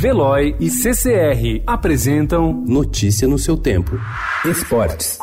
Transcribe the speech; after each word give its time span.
Veloy 0.00 0.56
e 0.58 0.70
CCR 0.70 1.62
apresentam 1.66 2.54
Notícia 2.66 3.28
no 3.28 3.38
seu 3.38 3.54
tempo. 3.54 4.00
Esportes. 4.46 5.18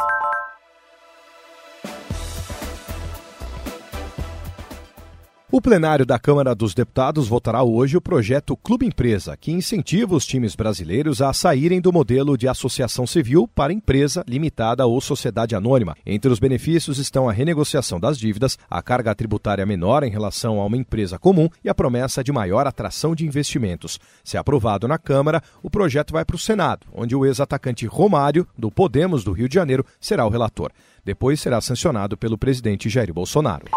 O 5.49 5.61
plenário 5.61 6.05
da 6.05 6.19
Câmara 6.19 6.53
dos 6.53 6.73
Deputados 6.73 7.29
votará 7.29 7.63
hoje 7.63 7.95
o 7.95 8.01
projeto 8.01 8.57
Clube 8.57 8.85
Empresa, 8.85 9.37
que 9.37 9.49
incentiva 9.49 10.13
os 10.13 10.25
times 10.25 10.57
brasileiros 10.57 11.21
a 11.21 11.31
saírem 11.31 11.79
do 11.79 11.93
modelo 11.93 12.37
de 12.37 12.49
associação 12.49 13.07
civil 13.07 13.47
para 13.55 13.71
empresa 13.71 14.25
limitada 14.27 14.85
ou 14.85 14.99
sociedade 14.99 15.55
anônima. 15.55 15.95
Entre 16.05 16.29
os 16.29 16.37
benefícios 16.37 16.97
estão 16.97 17.29
a 17.29 17.31
renegociação 17.31 17.97
das 17.97 18.19
dívidas, 18.19 18.59
a 18.69 18.81
carga 18.81 19.15
tributária 19.15 19.65
menor 19.65 20.03
em 20.03 20.09
relação 20.09 20.59
a 20.59 20.65
uma 20.65 20.75
empresa 20.75 21.17
comum 21.17 21.47
e 21.63 21.69
a 21.69 21.75
promessa 21.75 22.21
de 22.21 22.33
maior 22.33 22.67
atração 22.67 23.15
de 23.15 23.25
investimentos. 23.25 23.97
Se 24.25 24.35
aprovado 24.35 24.85
na 24.85 24.97
Câmara, 24.97 25.41
o 25.63 25.69
projeto 25.69 26.11
vai 26.11 26.25
para 26.25 26.35
o 26.35 26.39
Senado, 26.39 26.85
onde 26.93 27.15
o 27.15 27.25
ex-atacante 27.25 27.85
Romário, 27.85 28.45
do 28.57 28.69
Podemos 28.69 29.23
do 29.23 29.31
Rio 29.31 29.47
de 29.47 29.55
Janeiro, 29.55 29.85
será 29.97 30.25
o 30.25 30.29
relator. 30.29 30.73
Depois 31.05 31.39
será 31.39 31.61
sancionado 31.61 32.17
pelo 32.17 32.37
presidente 32.37 32.89
Jair 32.89 33.13
Bolsonaro. 33.13 33.67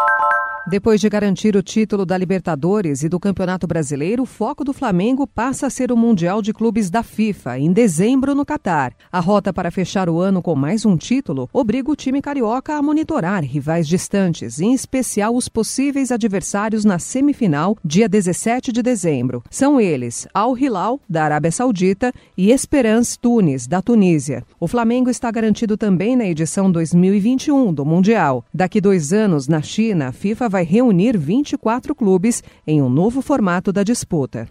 Depois 0.67 1.01
de 1.01 1.09
garantir 1.09 1.57
o 1.57 1.63
título 1.63 2.05
da 2.05 2.19
Libertadores 2.19 3.03
e 3.03 3.09
do 3.09 3.19
Campeonato 3.19 3.67
Brasileiro, 3.67 4.25
o 4.25 4.27
foco 4.27 4.63
do 4.63 4.75
Flamengo 4.75 5.27
passa 5.27 5.67
a 5.67 5.71
ser 5.71 5.91
o 5.91 5.97
Mundial 5.97 6.43
de 6.43 6.53
Clubes 6.53 6.91
da 6.91 7.03
FIFA, 7.03 7.59
em 7.59 7.73
dezembro 7.73 8.35
no 8.35 8.45
Catar. 8.45 8.93
A 9.11 9.21
rota 9.21 9.53
para 9.53 9.71
fechar 9.71 10.09
o 10.09 10.21
ano 10.21 10.43
com 10.43 10.55
mais 10.55 10.85
um 10.85 10.97
título 10.97 11.49
obriga 11.53 11.91
o 11.91 11.97
time 11.97 12.21
carioca 12.21 12.75
a 12.75 12.83
monitorar 12.83 13.43
rivais 13.43 13.89
distantes, 13.89 14.61
em 14.61 14.75
especial 14.75 15.35
os 15.35 15.49
possíveis 15.49 16.13
adversários 16.13 16.85
na 16.85 16.99
semifinal, 16.99 17.77
dia 17.83 18.09
17 18.09 18.71
de 18.71 18.83
dezembro. 18.83 19.43
São 19.51 19.81
eles 19.81 20.29
Al 20.35 20.57
Hilal, 20.57 21.01
da 21.09 21.25
Arábia 21.25 21.51
Saudita, 21.51 22.13
e 22.37 22.51
Esperance 22.51 23.19
Tunis, 23.19 23.67
da 23.67 23.81
Tunísia. 23.81 24.45
O 24.59 24.69
Flamengo 24.69 25.09
está 25.09 25.31
garantido 25.31 25.77
também 25.77 26.15
na 26.17 26.27
edição 26.27 26.71
2021 26.71 27.73
do 27.73 27.85
Mundial. 27.85 28.45
Daqui 28.53 28.81
dois 28.81 29.13
anos, 29.13 29.49
na 29.49 29.63
China, 29.63 30.09
a 30.09 30.13
FIFA 30.13 30.50
vai 30.51 30.65
reunir 30.65 31.17
24 31.17 31.95
clubes 31.95 32.43
em 32.67 32.83
um 32.83 32.91
novo 32.91 33.23
formato 33.23 33.73
da 33.73 33.83
disputa. 33.83 34.47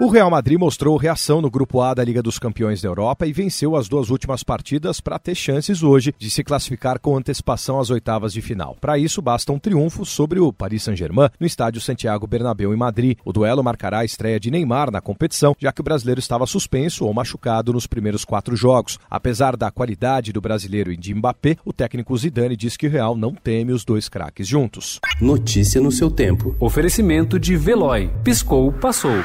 O 0.00 0.06
Real 0.06 0.30
Madrid 0.30 0.56
mostrou 0.56 0.96
reação 0.96 1.40
no 1.40 1.50
Grupo 1.50 1.80
A 1.80 1.92
da 1.92 2.04
Liga 2.04 2.22
dos 2.22 2.38
Campeões 2.38 2.80
da 2.80 2.88
Europa 2.88 3.26
e 3.26 3.32
venceu 3.32 3.74
as 3.74 3.88
duas 3.88 4.10
últimas 4.10 4.44
partidas 4.44 5.00
para 5.00 5.18
ter 5.18 5.34
chances 5.34 5.82
hoje 5.82 6.14
de 6.16 6.30
se 6.30 6.44
classificar 6.44 7.00
com 7.00 7.16
antecipação 7.16 7.80
às 7.80 7.90
oitavas 7.90 8.32
de 8.32 8.40
final. 8.40 8.76
Para 8.80 8.96
isso, 8.96 9.20
basta 9.20 9.52
um 9.52 9.58
triunfo 9.58 10.06
sobre 10.06 10.38
o 10.38 10.52
Paris 10.52 10.84
Saint-Germain 10.84 11.30
no 11.40 11.44
estádio 11.44 11.80
Santiago 11.80 12.28
Bernabéu 12.28 12.72
em 12.72 12.76
Madrid. 12.76 13.18
O 13.24 13.32
duelo 13.32 13.64
marcará 13.64 13.98
a 13.98 14.04
estreia 14.04 14.38
de 14.38 14.52
Neymar 14.52 14.88
na 14.92 15.00
competição, 15.00 15.56
já 15.58 15.72
que 15.72 15.80
o 15.80 15.84
brasileiro 15.84 16.20
estava 16.20 16.46
suspenso 16.46 17.04
ou 17.04 17.12
machucado 17.12 17.72
nos 17.72 17.88
primeiros 17.88 18.24
quatro 18.24 18.54
jogos. 18.54 19.00
Apesar 19.10 19.56
da 19.56 19.68
qualidade 19.68 20.32
do 20.32 20.40
brasileiro 20.40 20.92
e 20.92 20.96
de 20.96 21.12
Mbappé, 21.12 21.56
o 21.64 21.72
técnico 21.72 22.16
Zidane 22.16 22.56
diz 22.56 22.76
que 22.76 22.86
o 22.86 22.90
Real 22.90 23.16
não 23.16 23.34
teme 23.34 23.72
os 23.72 23.84
dois 23.84 24.08
craques 24.08 24.46
juntos. 24.46 25.00
Notícia 25.20 25.80
no 25.80 25.90
seu 25.90 26.08
tempo. 26.08 26.54
Oferecimento 26.60 27.36
de 27.36 27.56
Veloy. 27.56 28.08
Piscou, 28.22 28.72
passou. 28.72 29.24